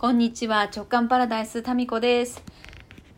[0.00, 0.62] こんにちは。
[0.74, 2.42] 直感パラダイスタミコです。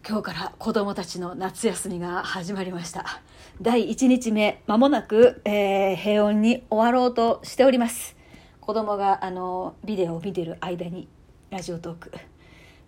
[0.05, 3.23] 今日から子供たちの夏休みが始まりました。
[3.61, 8.17] 第1日目まもなく、えー、平穏に終わろうとしております。
[8.61, 11.07] 子供があのビデオを見てる間に
[11.51, 12.11] ラジオトーク。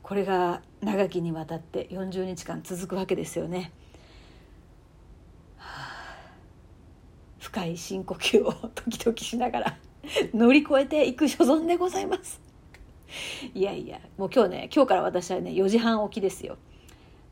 [0.02, 3.70] これが長きにわたって40日間続くわけですよね、
[5.56, 6.26] はあ、
[7.38, 9.76] 深い深呼吸を時々しながら
[10.34, 12.53] 乗り越えていく所存でございます。
[13.54, 16.56] いやいやもう今日ね今日から私はね4時半起きですよ。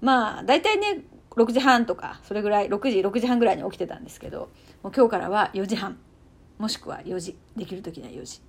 [0.01, 4.51] まあ大体ね6時半とかそれぐらい6時6時半ぐらいに起きてたんですけど
[4.83, 5.99] もう今日からは4時半。
[6.59, 7.37] もしくは4時。
[7.57, 8.41] できる時には4時。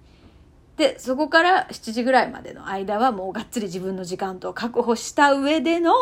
[0.78, 5.94] でそこから7時ぐらいまでの間はもうがっつり自分の時間と確保した上での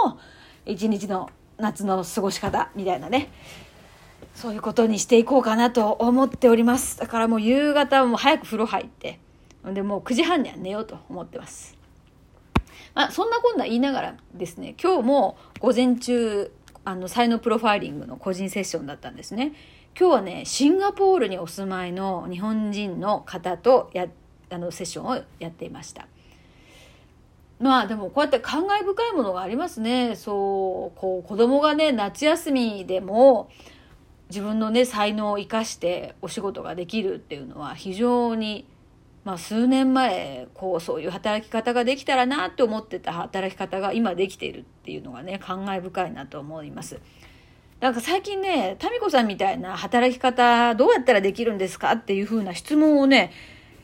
[0.65, 3.29] 一日の夏の過ごし方みたいなね
[4.33, 6.97] そういうことにしていこうかなと思っております。
[6.97, 9.19] だからもう夕方も早く風呂入って
[9.65, 11.77] でもう9時半には寝ようと思ってます。
[12.93, 16.51] まあ、そんなこんな言いながらですね、今日も午前中、
[16.83, 19.53] あの、才能プロファイリングの個人セッションだったんですね。
[19.97, 24.07] 今日はね、シンガポールにお住まいの日本人の方とや、
[24.49, 26.07] あの、セッションをやっていました。
[27.59, 30.15] まあでもこうやって感慨深いものがありますね。
[30.15, 33.51] そう、こう子供がね、夏休みでも
[34.29, 38.65] 自分のね、才能を生かしてお仕事ができるっていうのは非常に
[39.23, 46.99] まあ、数年前こうそういう働き方ができたらなって思ってた働き方が今できているっていうのがね感慨深いなと思います。
[47.79, 53.31] なんか最近ね、民子さんみたいな働き方どうやったらできるんですかっていうふうな質問をね、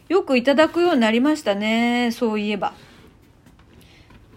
[0.08, 2.74] よくいただくようになりましたね、そういえば。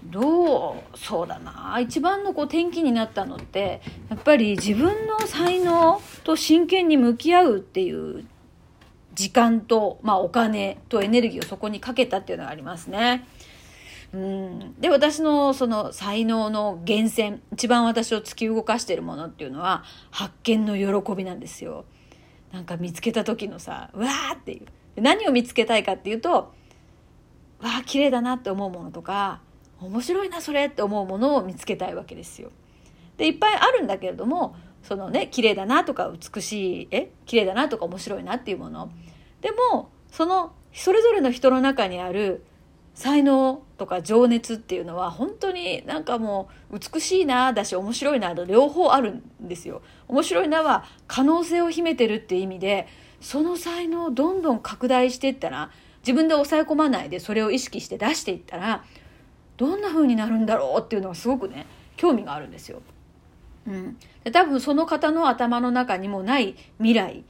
[0.02, 0.98] どう？
[0.98, 8.24] そうだな一番のこう転機になったのってやっぱり自分の才能と真剣に向き合うっていう
[9.14, 13.26] 時間と、まあ、お金とエネルギーをそこにかけたっていうのがありますね。
[14.12, 21.84] うん、で私のその才能の源泉一番私を突き動かしているものっていうのは発見の喜びなんですよ。
[22.52, 24.62] なんか見つけた時のさうわーってい
[24.96, 26.52] う何を見つけたいかっていうとわ
[27.60, 29.40] あ綺麗だなって思うものとか
[29.80, 32.50] 面白いなそれって思うものを見つけたいわけですよ。
[33.16, 38.90] でいっぱいあるんだけれどもそのね綺麗だなとか美しいえ綺麗だなとか面白いなっていうもの
[39.40, 42.44] でもそのそれぞれの人の中にある
[42.94, 49.80] 才能とか情熱っていうのは本当になんかもう美しいなだし面白いなと両方あるんですよ。
[50.08, 52.88] 面白いなは可能性を秘めてるっていう意味で
[53.20, 55.70] その才能をどんどん拡大していったら
[56.02, 58.84] 自分で抑え込まないでそれを意識して出していったら
[59.56, 61.66] どんな風になるんだろうっていうのがすごくね
[61.96, 62.82] 興味があるんですよ。
[63.66, 67.24] うん、で多分その方の頭の中にもない未来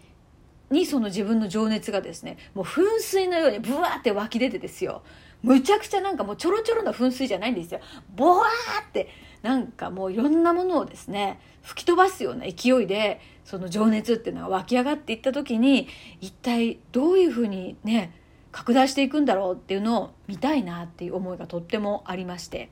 [0.70, 5.02] にその自分の情熱がですねもう噴水のようにブワーって湧き出てですよ。
[5.42, 7.80] むちゃくちゃなんかもうちょろちょろな噴水じゃないんですよ。
[8.14, 9.08] ボワーって
[9.42, 15.88] なんかもういろんなものをですね吹き飛ばすような勢いでその情熱っていうのが湧き上がっていった時に
[16.20, 18.12] 一体どういうふうにね
[18.52, 22.70] 拡大していくんだろうっていうのを見たいなっていう思いがとってもありまして。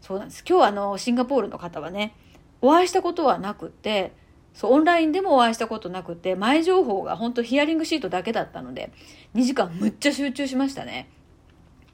[0.00, 0.42] そうなんです。
[0.48, 2.14] 今日あのシンガポールの方はね
[2.62, 4.12] お会いしたことはなくて
[4.54, 8.92] そうオンラインでもお会いしたことなくて前情報が本当ヒアリングシートだけだったので
[9.34, 11.08] 2時間むっちゃ集中しましたね。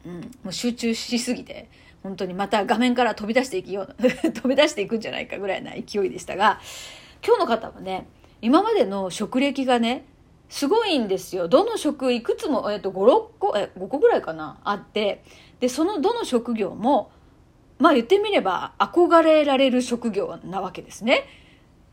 [0.06, 1.68] うん、もう集中しすぎて
[2.02, 6.60] 本当にまた画面から飛び出していきような 飛び出していくんじゃないかぐらいな勢いでしたが
[7.26, 8.06] 今日の方はね
[8.40, 10.04] 今までの職歴がね
[10.48, 15.24] すごいんですよどの職いくつも、えっと、56個え5個ぐらいかなあって
[15.58, 17.10] でそのどの職業も
[17.78, 21.24] まあ言ってみれば憧れられる職業なわけですね。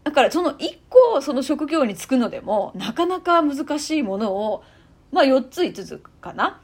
[0.03, 4.63] だからその1個その職業に就くのでもなかなか難しいものを、
[5.11, 6.61] まあ4つ5つかな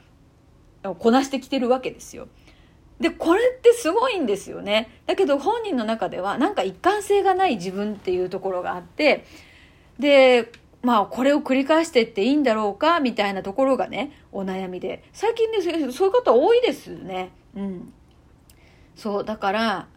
[0.98, 2.28] こなしてきてるわけですよ。
[3.00, 5.00] で、これってすごいんですよね。
[5.06, 9.24] だけど本人の中ではなんか一貫性がない自分っていうところがあって、
[9.98, 15.04] で、まあこれを繰り返してっていいんだろうかみたいなところがね、お悩みで。
[15.12, 15.60] 最近ね、
[15.92, 17.30] そういう方多いですよね。
[17.56, 17.92] うん。
[19.00, 19.88] そう、だから、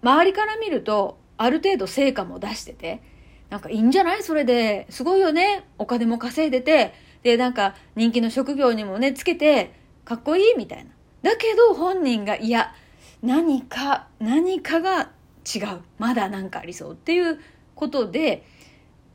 [0.00, 3.02] 周りから見ると、ある程度成果も出してて、
[3.50, 4.86] なんかいいんじゃないそれで。
[4.88, 5.64] すごいよね。
[5.78, 6.94] お金も稼いでて、
[7.24, 9.72] で、なんか人気の職業にもね、つけて、
[10.04, 10.92] かっこいいみたいな。
[11.28, 12.72] だけど本人が、いや、
[13.20, 15.10] 何か、何かが
[15.52, 15.80] 違う。
[15.98, 17.40] まだ何かありそうっていう
[17.74, 18.46] ことで、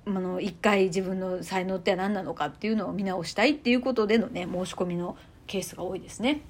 [0.06, 5.16] あの、一回自分の才能って何なのかっていうのを見直したいっていうことでのね、申し込みの
[5.48, 6.42] ケースが多いですね。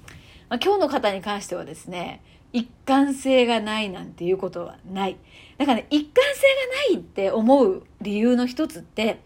[0.48, 5.16] まあ、今日の方に関してはですね、一貫性がないなんていうことはない。
[5.58, 6.42] だからね、一貫性
[6.90, 9.20] がないって思う理由の一つって、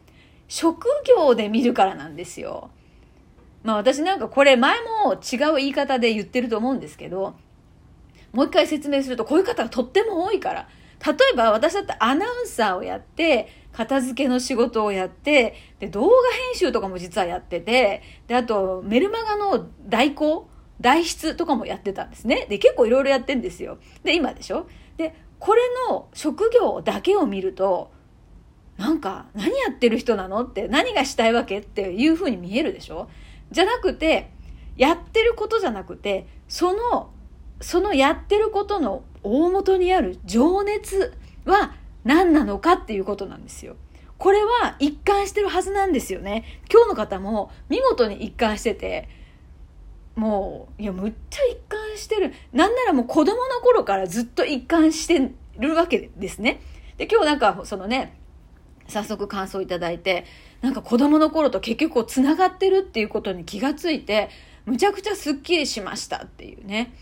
[0.48, 2.70] 職業で見るからなんですよ。
[3.62, 7.34] まあ私なんかこれ前も違う言い方で言ってると思うんですけど、
[8.32, 10.68] もう一回説明するとこういう方がとっても多いから。
[11.06, 20.48] 例えば私だってアナウンサーをやって、片付けの仕事をやって、で、動画編集とかも実はやってて、で、あとメルマガの代行
[20.80, 22.46] 代筆とかもやってたんですね。
[22.48, 23.78] で、結構いろいろやってんですよ。
[24.02, 24.68] で、今でしょ？
[24.96, 27.90] で、これの職業だけを見ると、
[28.76, 30.44] なんか、何やってる人なの？
[30.44, 31.58] って、何がしたいわけ？
[31.58, 33.08] っていう風に見えるでしょ？
[33.50, 34.30] じゃなくて、
[34.76, 37.10] やってることじゃなくて、その、
[37.60, 43.76] そのやってることの大元にある情熱は何なのかっていうことなんですよ。
[44.18, 46.60] これは一貫してるはずなんですよね。
[46.72, 49.08] 今日の方も見事に一貫してて、
[50.16, 52.32] もう、いや、むっちゃ一貫してる。
[52.52, 56.60] なんならもう子供の頃からずっと一貫してるわけですね。
[56.96, 58.16] で、今日なんか、そのね、
[58.88, 60.24] 早速感想いただいて、
[60.60, 64.30] なんか子供の頃と結局こう繋がってるっていうことに気がついて、
[64.66, 66.92] むちゃくちゃスッキリしましたっていうね。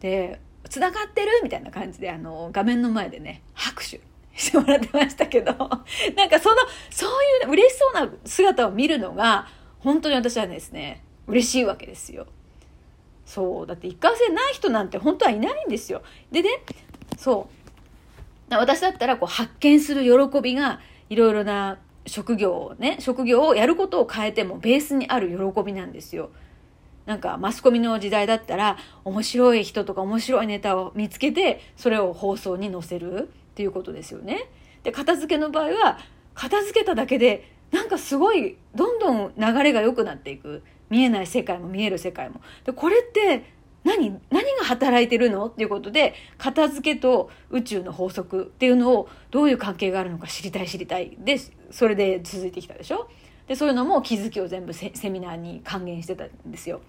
[0.00, 4.00] で、繋がってるみたいな感じで、あの、画面の前でね、拍手
[4.36, 5.52] してもらってましたけど、
[6.16, 6.56] なんかその、
[6.90, 7.10] そう
[7.44, 9.48] いう嬉しそうな姿を見るのが、
[9.78, 12.26] 本当に私はですね、嬉しいわけですよ。
[13.26, 16.02] そうだって一貫性ない人なんて本当はいないんですよ。
[16.30, 16.48] でね
[17.18, 17.48] そ
[18.50, 18.54] う。
[18.54, 20.80] 私だったらこう発見する喜びが
[21.10, 26.30] いろいろな職業をね職業をやることを変えてもベースにある喜びなんですよ。
[27.04, 34.48] なんかマスコミの時代だったら面白い人とか面白いネタを見つけてそれを放送に載せるっていうことですよね。
[34.84, 35.98] で片付けの場合は
[36.34, 40.62] 片付けただけでなんかすごいどんどん流れが良くなっていく。
[40.90, 42.40] 見えない世界も見える世界も。
[42.64, 43.44] で、これって
[43.84, 51.16] 何、何が働いてるのっていうことで、片付けと宇宙の法則っていうのをどういう関係があるのか知りたい知りたい。
[51.18, 51.38] で、
[51.70, 53.08] それで続いてきたでしょ？
[53.46, 56.80] で、そういうのも気づきを全部セミナーに還元してたんですよ。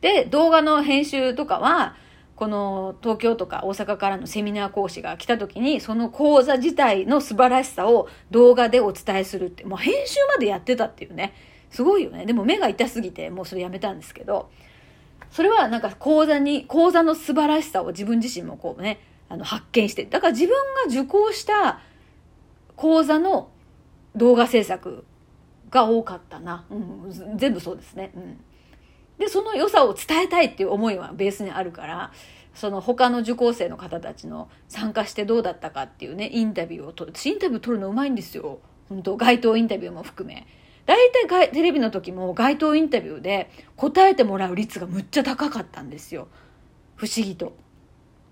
[0.00, 1.96] で、動画の編集とかは、
[2.34, 11.34] この東京とか大阪からのセミナー講師が来た時にその講座自体の素晴らしさを動画でお伝えするってもう編集までやってたっていうね
[11.72, 12.26] すごいよね。
[12.26, 14.50] でも目が痛すぎて、もうそれやめたんですけど、
[15.30, 20.54] それはなんか講座に、講座の素晴らしさを自分自身もこうね、あの発見して、だから自分
[20.86, 21.80] が受講した
[22.76, 23.48] 講座の
[24.14, 25.06] 動画制作
[25.70, 26.66] が多かったな。
[26.70, 28.12] うん、全部そうですね。
[28.14, 28.38] うん。
[29.18, 32.12] で、その良さを伝えたいっていう思いはベースにあるから、
[32.52, 37.16] その他の受講生の方たちの参加してどうだったかっていうね、インタビューを取る。
[37.16, 38.58] 私インタビュー取るのうまいんですよ。
[38.90, 40.46] 本当街頭インタビューも含め。
[40.86, 40.96] 大
[41.28, 46.28] 体テレビの時も街頭インタビューで答えてもらう率がむっちゃ高かったんですよ。
[46.96, 47.54] 不思議と。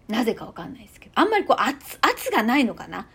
[0.08, 1.12] なぜかわかんないですけど。
[1.14, 3.06] あんまりこう圧、圧がないのかな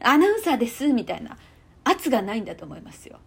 [0.00, 1.38] アナウンサーですみたいな
[1.84, 3.18] 圧がないんだと思いますよ。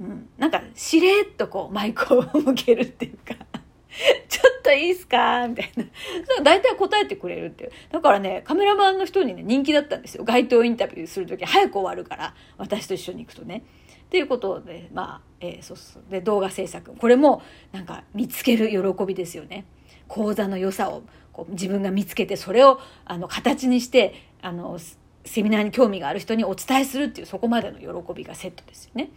[0.00, 0.28] うん。
[0.38, 3.34] なんか、しれっとこうマイクを向けるっていうか
[4.28, 5.84] ちょっといいっすかみたいな。
[5.84, 7.72] そう、大体答えてくれるっていう。
[7.92, 10.24] だからね、カメラマンの人にね、人気だったんですよ。
[10.24, 13.62] 街頭インタビューするとき早く終わるから、私と一緒に行くとね。
[14.06, 16.02] っていうことで、まあ、えー、そうそう。
[16.10, 16.94] で、動画制作。
[16.96, 17.42] これも、
[17.72, 19.64] なんか、見つける喜びですよね。
[20.08, 21.02] 講座の良さを
[21.32, 24.78] こう自分が見つけて、それを、あの、形にして、あの、
[25.24, 29.10] セミナーに興味がある人にお伝えするっていう、そこまでの喜びがセットですよね。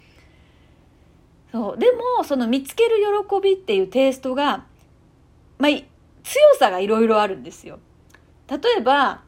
[1.52, 1.78] そう。
[1.78, 2.98] でも、その見つける
[3.30, 4.66] 喜びっていうテイストが、
[5.60, 5.86] まあ、強
[6.60, 7.80] さがいろいろあるんですよ。
[8.50, 9.22] 例えば、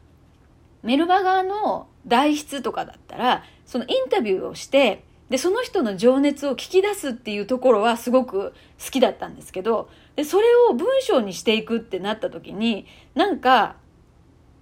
[0.82, 8.52] メルマガの代筆とかだったら、そのインタビューをして、で、その人の情熱を聞き出すっていうところはすごく
[8.84, 13.76] 好きだったんですけど、で、それを文章にしていくってなった時に、なんか、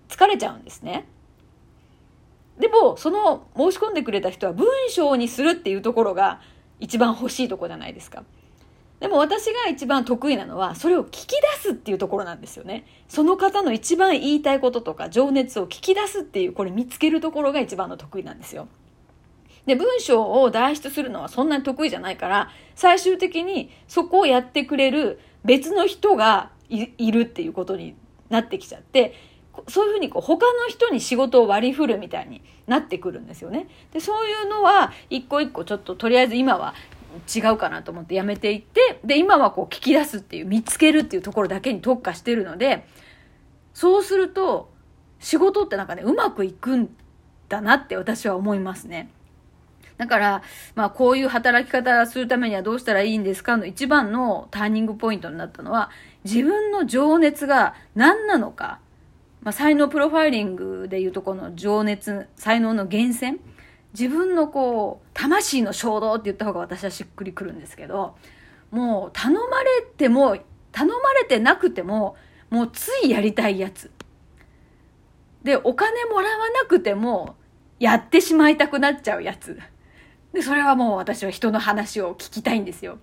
[0.09, 1.07] 疲れちゃうんですね。
[2.59, 6.41] でも、その申し込んでくれた人は文章にするっていうところが
[6.81, 8.25] 一番欲しいとこじゃないですか。
[9.01, 12.85] でも私が一番得意なのは、それを聞き出すっていうところなんですよね。
[13.09, 18.69] その方の一番言いたいこととか情熱を聞き出すっていう、これ見つけるところが一番の得意なんですよ。
[19.69, 27.95] で、文章を代筆するのはそんなに得意じゃないから、最終的にそこをやってくれる別の人がいるっていうことに
[28.31, 29.15] なってきちゃって、
[29.69, 33.69] そういうふうにこう他の人に仕事を割り振るみたいになってくるんですよね。
[33.93, 36.75] で、そういうのは一個一個ちょっととりあえず今は
[37.35, 42.87] 違うかなと思ってやめていって、で、今はこう聞き出すっていう、見つけるっていうところだけに特化してるので、
[43.75, 44.71] そうすると
[45.19, 46.89] 仕事ってなんかね、うまくいくん
[47.49, 49.11] だなって私は思いますね。
[49.99, 50.43] だから、
[50.75, 55.91] まあ、こういう働き方するためにはどうしたらいいんですかの一番のターニングポイントになったのは、
[56.25, 58.81] 自分の情熱が何なのか、
[59.43, 63.41] まあ、才能プロファイリングでいうとこの情熱、才能の源泉、
[63.93, 68.17] 自分のこう、魂の衝動って言った方が私はしっくりくるんですけど、
[68.71, 70.37] もう頼まれても
[70.73, 72.17] 頼まれてなくても
[72.51, 73.91] もうついやりたいやつ。
[75.43, 77.37] でお金もらわなくても
[77.79, 79.59] やってしまいたくなっちゃうやつ。
[80.33, 82.99] でそれはもう私は人の話を聞きたいんですよ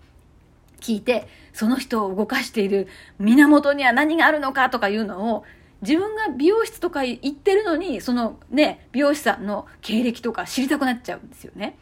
[0.80, 2.88] 聞いてその人を動かしている
[3.20, 5.44] 源には何があるのかとかいうのを
[5.82, 11.78] 自分が美容室とか行ってるのにそのね美容師さんの経歴とか知りたくなっちゃうんですよね。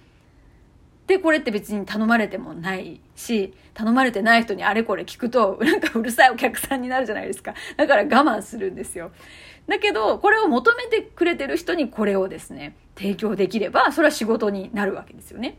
[1.08, 7.54] でこれって別に頼まれてもないし頼まれてない人にあれこれ聞くとなんかうるさいお客さんになるじゃないですか。
[7.76, 9.12] だから我慢するんですよ。
[9.68, 15.58] だけどこれを求めてくれてる人にこれをですね提供できればそれは仕事になるわけですよね。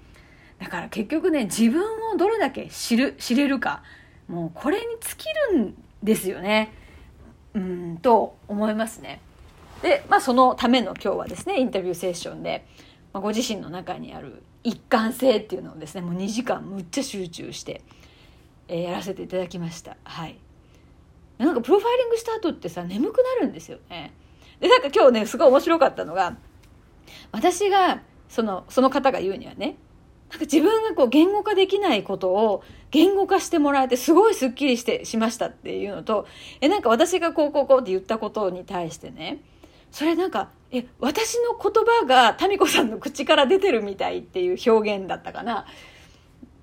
[0.58, 1.82] だから結局ね自分
[2.12, 3.82] をどれだけ知る知れるか
[4.28, 6.72] もうこれに尽きるんですよね。
[7.54, 9.20] うんと思いますね。
[9.82, 12.64] でまあそのための今日はですねインタビューセッションで、
[13.14, 17.80] まあ、ご自身の中にある一貫性っていうのをですねもう2時間むっちゃ集中して、
[18.66, 19.96] えー、やらせていただきました。
[20.02, 20.36] はい。
[21.38, 24.12] なんかプロファイリングした後ってさ眠くなるんですよね。
[24.58, 26.36] でなんか今日ねすごい面白かったのが
[27.30, 29.76] 私がそのその方が言うにはね
[30.30, 36.26] なんか自分がこう言語化できないことを言語化してもらえてすごいスッキリしてしましたっていうのと
[36.60, 39.38] えなんか私がこうこうこうって言ったことに対してね
[39.94, 45.66] それなんかえ私の言葉が民子さんの口から出てるみたいっていう表現だったかな。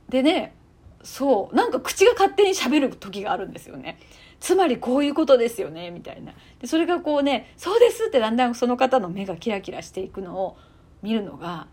[0.10, 0.54] でね
[1.02, 4.00] そうなんか口が勝手に喋る時があるんですよね。
[4.42, 10.58] つまりこういうことですよねみたいなでそれがこうね「そうです」ってだんだんその方の目がキラキラしていくのを
[11.02, 11.68] 見るのが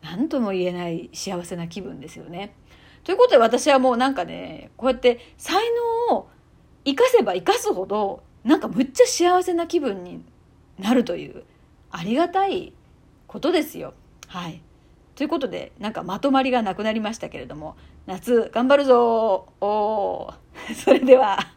[0.00, 2.56] 何とも言えない幸せな気分ですよね。
[3.02, 5.62] ということで私はもうなんかねこうやって才
[6.08, 6.30] 能を
[6.86, 10.24] 生かせば生かすほどなんかむっちゃ幸せな気分に
[10.78, 11.44] なるという
[11.90, 12.72] ありがたい
[13.26, 13.94] ことですよ。
[14.26, 14.60] はい。
[15.14, 17.76] ということで、なんかまとまりがなくなりましたけれども、
[18.06, 20.32] 夏頑張るぞお
[20.84, 21.53] それでは。